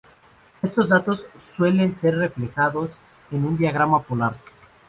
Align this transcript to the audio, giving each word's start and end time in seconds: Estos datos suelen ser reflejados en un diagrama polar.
Estos 0.63 0.89
datos 0.89 1.27
suelen 1.37 1.95
ser 1.95 2.15
reflejados 2.17 2.99
en 3.29 3.45
un 3.45 3.55
diagrama 3.55 4.01
polar. 4.01 4.35